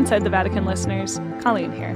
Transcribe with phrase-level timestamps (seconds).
[0.00, 1.92] Inside the Vatican listeners, Colleen here.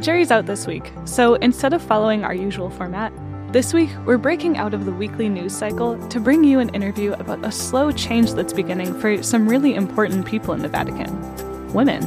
[0.00, 3.12] Jerry's out this week, so instead of following our usual format,
[3.52, 7.12] this week we're breaking out of the weekly news cycle to bring you an interview
[7.12, 12.02] about a slow change that's beginning for some really important people in the Vatican women.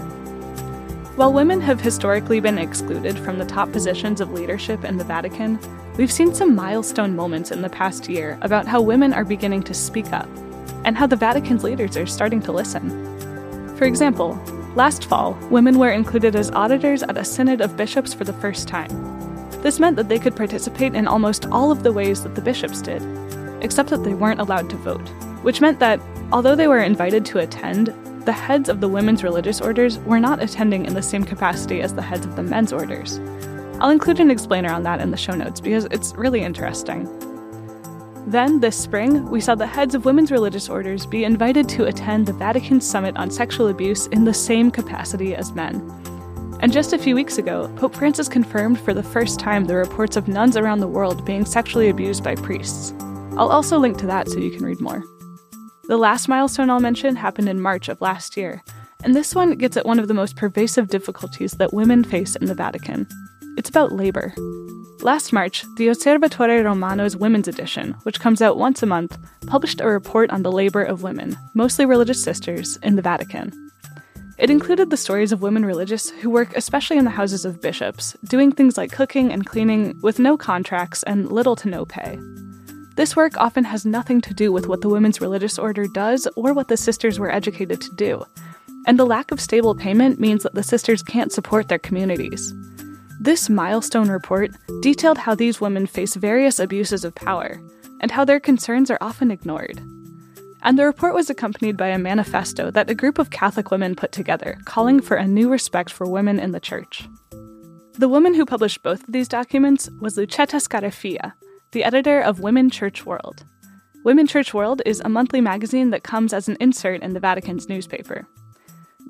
[1.17, 5.59] While women have historically been excluded from the top positions of leadership in the Vatican,
[5.97, 9.75] we've seen some milestone moments in the past year about how women are beginning to
[9.75, 10.27] speak up
[10.83, 12.89] and how the Vatican's leaders are starting to listen.
[13.77, 14.33] For example,
[14.75, 18.67] last fall, women were included as auditors at a synod of bishops for the first
[18.67, 18.89] time.
[19.61, 22.81] This meant that they could participate in almost all of the ways that the bishops
[22.81, 23.01] did,
[23.61, 25.07] except that they weren't allowed to vote,
[25.43, 25.99] which meant that,
[26.31, 27.93] although they were invited to attend,
[28.25, 31.93] the heads of the women's religious orders were not attending in the same capacity as
[31.93, 33.19] the heads of the men's orders.
[33.79, 37.07] I'll include an explainer on that in the show notes because it's really interesting.
[38.27, 42.25] Then, this spring, we saw the heads of women's religious orders be invited to attend
[42.25, 45.81] the Vatican Summit on Sexual Abuse in the same capacity as men.
[46.61, 50.15] And just a few weeks ago, Pope Francis confirmed for the first time the reports
[50.15, 52.93] of nuns around the world being sexually abused by priests.
[53.37, 55.03] I'll also link to that so you can read more.
[55.85, 58.63] The last milestone I'll mention happened in March of last year,
[59.03, 62.45] and this one gets at one of the most pervasive difficulties that women face in
[62.45, 63.07] the Vatican.
[63.57, 64.33] It's about labor.
[65.01, 69.87] Last March, the Osservatore Romano's Women's Edition, which comes out once a month, published a
[69.87, 73.51] report on the labor of women, mostly religious sisters, in the Vatican.
[74.37, 78.15] It included the stories of women religious who work especially in the houses of bishops,
[78.23, 82.17] doing things like cooking and cleaning with no contracts and little to no pay.
[82.95, 86.53] This work often has nothing to do with what the women's religious order does or
[86.53, 88.23] what the sisters were educated to do.
[88.87, 92.53] And the lack of stable payment means that the sisters can't support their communities.
[93.21, 94.49] This milestone report
[94.81, 97.61] detailed how these women face various abuses of power
[97.99, 99.79] and how their concerns are often ignored.
[100.63, 104.11] And the report was accompanied by a manifesto that a group of Catholic women put
[104.11, 107.07] together, calling for a new respect for women in the Church.
[107.93, 111.33] The woman who published both of these documents was Lucetta Scaraffia,
[111.73, 113.45] the editor of Women Church World.
[114.03, 117.69] Women Church World is a monthly magazine that comes as an insert in the Vatican's
[117.69, 118.25] newspaper.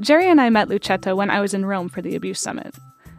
[0.01, 2.75] Jerry and I met Lucetta when I was in Rome for the Abuse Summit.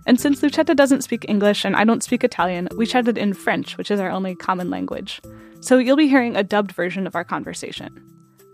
[0.06, 3.78] And since Lucetta doesn't speak English and I don't speak Italian, we chatted in French,
[3.78, 5.20] which is our only common language.
[5.60, 7.88] So you'll be hearing a dubbed version of our conversation.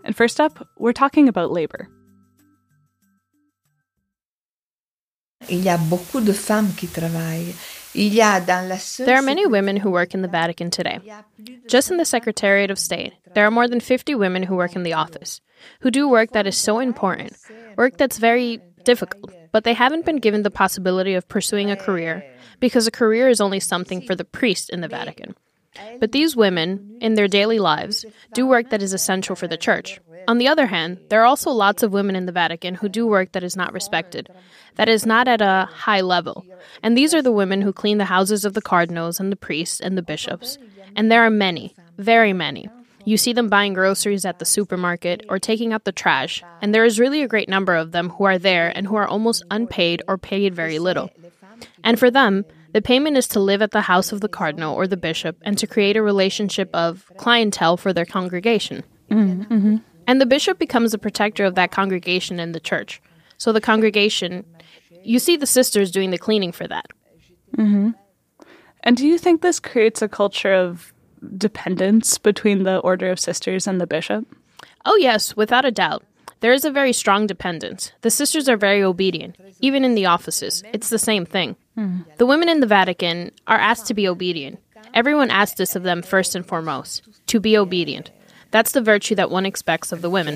[0.03, 1.89] And first up, we're talking about labor.
[5.47, 7.55] Il y a beaucoup de femmes qui travaillent.
[7.93, 10.99] There are many women who work in the Vatican today.
[11.67, 14.83] Just in the Secretariat of State, there are more than 50 women who work in
[14.83, 15.41] the office,
[15.81, 17.35] who do work that is so important,
[17.77, 22.23] work that's very difficult, but they haven't been given the possibility of pursuing a career
[22.59, 25.35] because a career is only something for the priest in the Vatican.
[25.99, 29.99] But these women, in their daily lives, do work that is essential for the church.
[30.27, 33.07] On the other hand, there are also lots of women in the Vatican who do
[33.07, 34.29] work that is not respected,
[34.75, 36.45] that is not at a high level.
[36.83, 39.79] And these are the women who clean the houses of the cardinals and the priests
[39.79, 40.57] and the bishops.
[40.95, 42.69] And there are many, very many.
[43.09, 46.85] You see them buying groceries at the supermarket or taking out the trash, and there
[46.85, 50.03] is really a great number of them who are there and who are almost unpaid
[50.07, 51.09] or paid very little.
[51.83, 54.85] And for them, the payment is to live at the house of the cardinal or
[54.85, 58.83] the bishop and to create a relationship of clientele for their congregation.
[59.09, 59.77] Mm-hmm.
[60.05, 63.01] And the bishop becomes the protector of that congregation in the church.
[63.39, 64.45] So the congregation,
[65.03, 66.85] you see the sisters doing the cleaning for that.
[67.57, 67.89] Mm-hmm.
[68.81, 70.93] And do you think this creates a culture of
[71.37, 74.25] dependence between the Order of Sisters and the bishop?
[74.85, 76.03] Oh, yes, without a doubt.
[76.41, 77.91] There is a very strong dependence.
[78.01, 80.63] The sisters are very obedient, even in the offices.
[80.73, 81.57] It's the same thing.
[81.77, 82.05] Mm.
[82.17, 84.59] The women in the Vatican are asked to be obedient.
[84.93, 88.11] Everyone asks this of them first and foremost to be obedient.
[88.51, 90.35] That's the virtue that one expects of the women.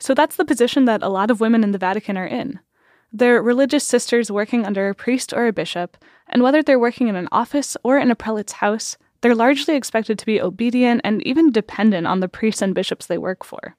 [0.00, 2.60] So that's the position that a lot of women in the Vatican are in.
[3.12, 5.96] They're religious sisters working under a priest or a bishop,
[6.28, 10.18] and whether they're working in an office or in a prelate's house, they're largely expected
[10.18, 13.76] to be obedient and even dependent on the priests and bishops they work for.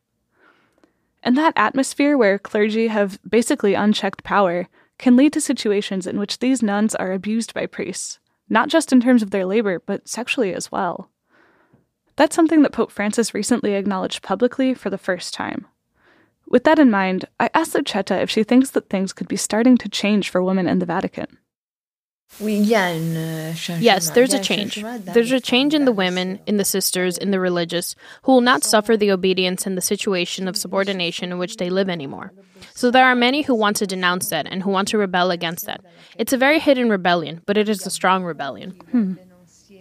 [1.24, 4.68] And that atmosphere where clergy have basically unchecked power
[4.98, 8.20] can lead to situations in which these nuns are abused by priests,
[8.50, 11.10] not just in terms of their labor, but sexually as well.
[12.16, 15.68] That's something that Pope Francis recently acknowledged publicly for the first time.
[16.48, 19.78] With that in mind, I asked Lucetta if she thinks that things could be starting
[19.78, 21.38] to change for women in the Vatican.
[23.80, 24.84] Yes, there's a change.
[25.02, 28.64] There's a change in the women, in the sisters, in the religious, who will not
[28.64, 32.34] suffer the obedience and the situation of subordination in which they live anymore.
[32.76, 35.66] So there are many who want to denounce that and who want to rebel against
[35.66, 35.84] that.
[36.18, 38.72] It's a very hidden rebellion, but it is a strong rebellion.
[38.92, 39.14] Hmm.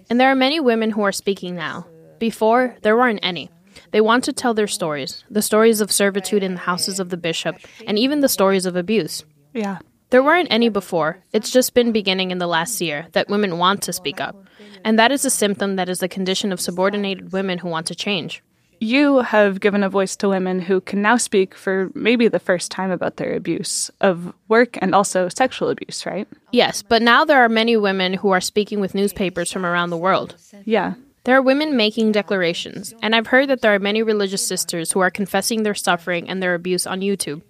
[0.09, 1.87] And there are many women who are speaking now.
[2.19, 3.51] Before, there weren't any.
[3.91, 7.17] They want to tell their stories the stories of servitude in the houses of the
[7.19, 7.57] bishop,
[7.87, 9.25] and even the stories of abuse.
[9.53, 9.79] Yeah.
[10.17, 11.19] There weren't any before.
[11.35, 14.35] It's just been beginning in the last year that women want to speak up.
[14.83, 17.95] And that is a symptom that is the condition of subordinated women who want to
[17.95, 18.43] change.
[18.81, 22.71] You have given a voice to women who can now speak for maybe the first
[22.71, 26.27] time about their abuse of work and also sexual abuse, right?
[26.51, 29.99] Yes, but now there are many women who are speaking with newspapers from around the
[29.99, 30.35] world.
[30.65, 30.95] Yeah.
[31.25, 35.01] There are women making declarations, and I've heard that there are many religious sisters who
[35.01, 37.43] are confessing their suffering and their abuse on YouTube.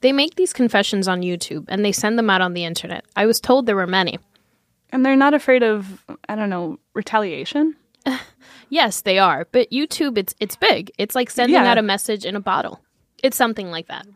[0.00, 3.04] They make these confessions on YouTube and they send them out on the internet.
[3.16, 4.18] I was told there were many.
[4.90, 7.76] And they're not afraid of, I don't know, retaliation?
[8.68, 9.46] yes, they are.
[9.52, 10.90] But YouTube, it's it's big.
[10.98, 11.70] It's like sending yeah.
[11.70, 12.80] out a message in a bottle.
[13.22, 14.06] It's something like that.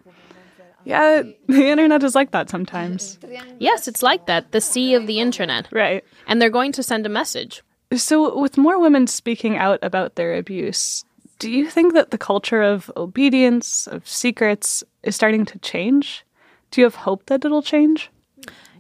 [0.85, 3.19] Yeah, the internet is like that sometimes.
[3.59, 4.53] Yes, it's like that.
[4.53, 5.69] The sea of the internet.
[5.71, 6.05] Right.
[6.27, 7.63] And they're going to send a message.
[7.95, 11.05] So, with more women speaking out about their abuse,
[11.43, 16.25] do you think that the culture of obedience, of secrets, is starting to change?
[16.71, 18.11] Do you have hope that it'll change?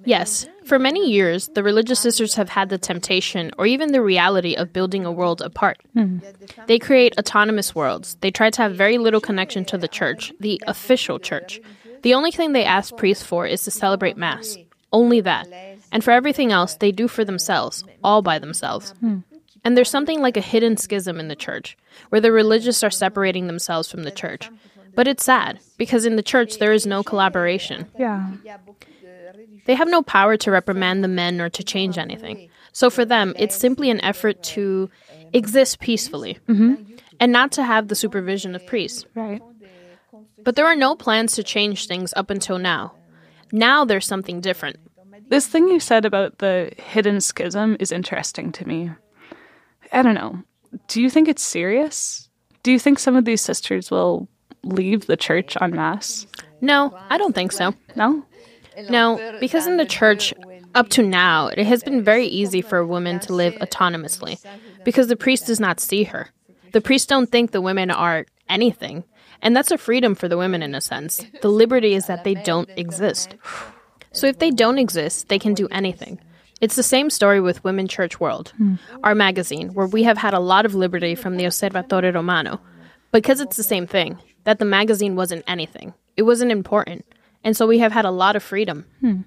[0.04, 0.46] Yes.
[0.64, 4.72] For many years, the religious sisters have had the temptation or even the reality of
[4.72, 5.82] building a world apart.
[5.96, 6.22] Mm.
[6.68, 8.16] They create autonomous worlds.
[8.20, 11.60] They try to have very little connection to the church, the official church.
[12.02, 14.56] The only thing they ask priests for is to celebrate Mass.
[14.92, 15.48] Only that.
[15.90, 18.94] And for everything else, they do for themselves, all by themselves.
[19.02, 19.24] Mm.
[19.64, 21.76] And there's something like a hidden schism in the church,
[22.08, 24.50] where the religious are separating themselves from the church.
[24.94, 27.86] But it's sad, because in the church there is no collaboration.
[27.98, 28.32] Yeah.
[29.64, 32.50] They have no power to reprimand the men or to change anything.
[32.72, 34.90] So for them, it's simply an effort to
[35.32, 36.82] exist peacefully mm-hmm.
[37.20, 39.06] and not to have the supervision of priests.
[39.14, 39.40] Right.
[40.42, 42.94] But there are no plans to change things up until now.
[43.52, 44.76] Now there's something different.
[45.28, 48.90] This thing you said about the hidden schism is interesting to me.
[49.92, 50.42] I don't know.
[50.88, 52.28] Do you think it's serious?
[52.62, 54.28] Do you think some of these sisters will
[54.62, 56.26] leave the church en masse?
[56.60, 57.74] No, I don't think so.
[57.96, 58.24] No?
[58.88, 60.32] No, because in the church,
[60.74, 64.42] up to now, it has been very easy for a woman to live autonomously
[64.84, 66.30] because the priest does not see her.
[66.72, 69.04] The priests don't think the women are anything.
[69.42, 71.20] And that's a freedom for the women in a sense.
[71.42, 73.34] The liberty is that they don't exist.
[74.12, 76.20] So if they don't exist, they can do anything.
[76.62, 78.78] It's the same story with Women Church World, mm.
[79.02, 82.60] our magazine, where we have had a lot of liberty from the Osservatore Romano.
[83.10, 85.92] Because it's the same thing, that the magazine wasn't anything.
[86.16, 87.04] It wasn't important.
[87.42, 88.86] And so we have had a lot of freedom.
[89.00, 89.22] Hmm.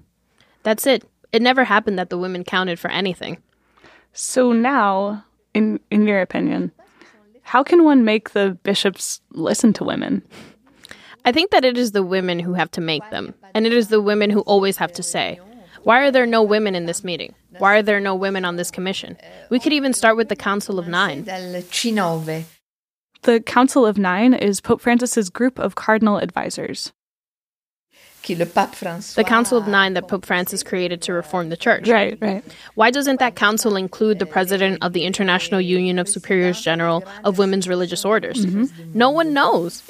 [0.62, 1.04] That's it.
[1.30, 3.42] It never happened that the women counted for anything.
[4.14, 5.22] So now,
[5.52, 6.72] in in your opinion,
[7.42, 10.22] how can one make the bishops listen to women?
[11.26, 13.88] I think that it is the women who have to make them, and it is
[13.88, 15.38] the women who always have to say,
[15.86, 17.32] why are there no women in this meeting?
[17.58, 19.16] Why are there no women on this commission?
[19.50, 21.22] We could even start with the Council of Nine.
[23.22, 26.92] The Council of Nine is Pope Francis's group of cardinal advisors.
[29.14, 31.88] The Council of Nine that Pope Francis created to reform the church.
[31.88, 32.42] Right, right.
[32.74, 37.38] Why doesn't that council include the president of the International Union of Superiors General of
[37.38, 38.44] Women's Religious Orders?
[38.44, 38.98] Mm-hmm.
[38.98, 39.84] No one knows.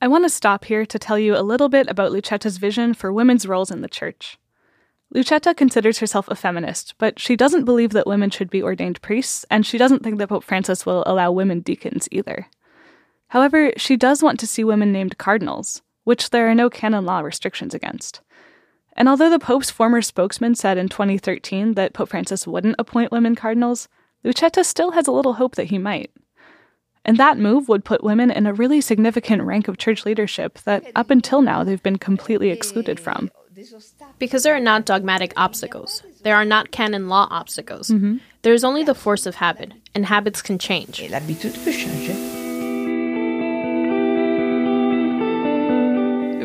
[0.00, 3.12] I want to stop here to tell you a little bit about Lucetta's vision for
[3.12, 4.38] women's roles in the church.
[5.12, 9.44] Lucetta considers herself a feminist, but she doesn't believe that women should be ordained priests,
[9.50, 12.46] and she doesn't think that Pope Francis will allow women deacons either.
[13.28, 17.20] However, she does want to see women named cardinals, which there are no canon law
[17.20, 18.20] restrictions against.
[18.92, 23.34] And although the Pope's former spokesman said in 2013 that Pope Francis wouldn't appoint women
[23.34, 23.88] cardinals,
[24.22, 26.12] Lucetta still has a little hope that he might.
[27.04, 30.84] And that move would put women in a really significant rank of church leadership that
[30.94, 33.30] up until now they've been completely excluded from.
[34.18, 36.02] Because there are not dogmatic obstacles.
[36.22, 37.88] There are not canon law obstacles.
[37.88, 38.18] Mm-hmm.
[38.42, 41.00] There is only the force of habit, and habits can change.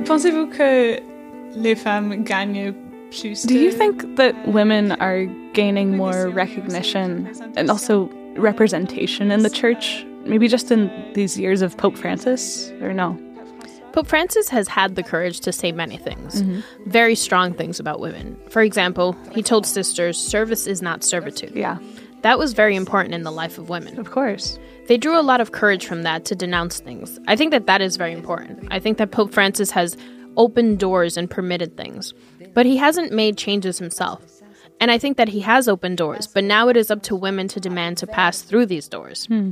[0.04, 1.00] Pensez-vous que
[1.56, 2.76] les femmes gagnent
[3.12, 3.44] plus?
[3.44, 10.06] Do you think that women are gaining more recognition and also representation in the church?
[10.26, 13.20] Maybe just in these years of Pope Francis, or no?
[13.92, 16.62] Pope Francis has had the courage to say many things, mm-hmm.
[16.90, 18.36] very strong things about women.
[18.50, 21.56] For example, he told sisters, service is not servitude.
[21.56, 21.78] Yeah.
[22.24, 24.00] That was very important in the life of women.
[24.00, 24.58] Of course.
[24.88, 27.20] They drew a lot of courage from that to denounce things.
[27.28, 28.68] I think that that is very important.
[28.72, 29.96] I think that Pope Francis has
[30.38, 32.14] opened doors and permitted things,
[32.54, 34.24] but he hasn't made changes himself.
[34.80, 37.48] And I think that he has opened doors, but now it is up to women
[37.50, 39.28] to demand to pass through these doors.
[39.28, 39.52] Hmm.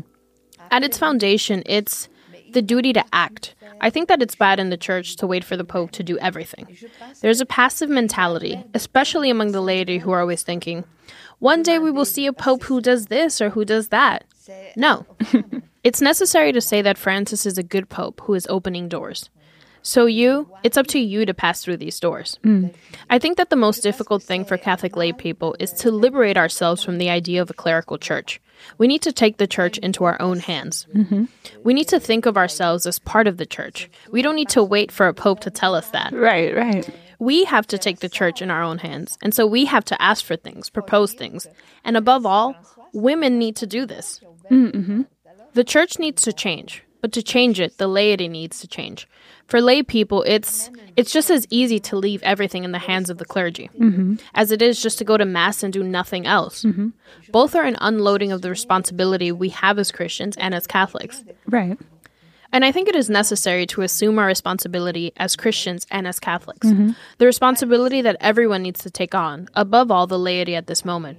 [0.72, 2.10] At its foundation, it's
[2.52, 3.56] the duty to act.
[3.80, 6.18] I think that it's bad in the church to wait for the Pope to do
[6.20, 6.78] everything.
[7.22, 10.84] There's a passive mentality, especially among the laity who are always thinking,
[11.40, 14.26] one day we will see a Pope who does this or who does that.
[14.76, 15.06] No.
[15.84, 19.30] it's necessary to say that Francis is a good pope who is opening doors.
[19.82, 22.40] So, you, it's up to you to pass through these doors.
[22.44, 22.74] Mm.
[23.10, 26.84] I think that the most difficult thing for Catholic lay people is to liberate ourselves
[26.84, 28.40] from the idea of a clerical church.
[28.78, 30.88] We need to take the church into our own hands.
[30.94, 31.26] Mm-hmm.
[31.64, 33.90] We need to think of ourselves as part of the church.
[34.12, 36.14] We don't need to wait for a pope to tell us that.
[36.14, 36.88] Right, right.
[37.20, 39.18] We have to take the church in our own hands.
[39.22, 41.48] And so we have to ask for things, propose things.
[41.84, 42.56] And above all,
[42.94, 44.22] women need to do this.
[44.50, 45.04] Mm-hmm.
[45.54, 46.84] The church needs to change.
[47.02, 49.08] But to change it, the laity needs to change.
[49.48, 53.18] For lay people, it's it's just as easy to leave everything in the hands of
[53.18, 54.16] the clergy mm-hmm.
[54.34, 56.64] as it is just to go to mass and do nothing else.
[56.64, 56.90] Mm-hmm.
[57.32, 61.24] Both are an unloading of the responsibility we have as Christians and as Catholics.
[61.48, 61.78] Right.
[62.54, 66.68] And I think it is necessary to assume our responsibility as Christians and as Catholics.
[66.68, 66.92] Mm-hmm.
[67.18, 71.18] The responsibility that everyone needs to take on, above all the laity at this moment,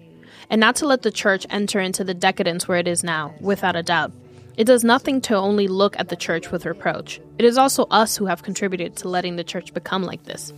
[0.50, 3.76] and not to let the church enter into the decadence where it is now, without
[3.76, 4.12] a doubt.
[4.54, 7.20] It does nothing to only look at the church with reproach.
[7.38, 10.52] It is also us who have contributed to letting the church become like this.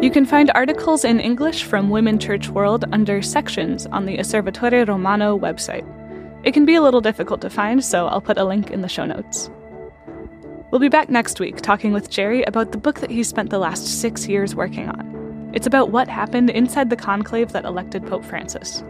[0.00, 4.86] You can find articles in English from Women Church World under sections on the Osservatore
[4.86, 5.86] Romano website.
[6.44, 8.88] It can be a little difficult to find, so I'll put a link in the
[8.88, 9.50] show notes.
[10.70, 13.58] We'll be back next week talking with Jerry about the book that he spent the
[13.58, 15.50] last six years working on.
[15.54, 18.84] It's about what happened inside the conclave that elected Pope Francis.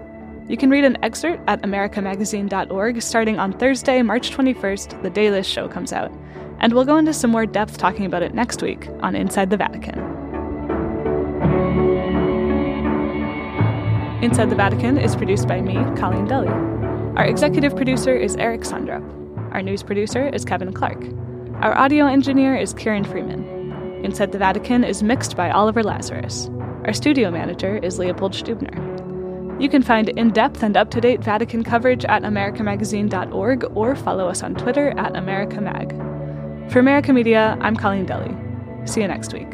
[0.49, 5.47] You can read an excerpt at americamagazine.org starting on Thursday, March 21st, the day this
[5.47, 6.11] show comes out.
[6.59, 9.57] And we'll go into some more depth talking about it next week on Inside the
[9.57, 10.01] Vatican.
[14.21, 16.49] Inside the Vatican is produced by me, Colleen Dulle.
[17.17, 19.05] Our executive producer is Eric Sundrup.
[19.53, 21.05] Our news producer is Kevin Clarke.
[21.61, 24.05] Our audio engineer is Kieran Freeman.
[24.05, 26.49] Inside the Vatican is mixed by Oliver Lazarus.
[26.85, 29.61] Our studio manager is Leopold Stubner.
[29.61, 34.29] You can find in depth and up to date Vatican coverage at americamagazine.org or follow
[34.29, 36.71] us on Twitter at AmericaMag.
[36.71, 38.37] For America Media, I'm Colleen Dulle.
[38.87, 39.53] See you next week.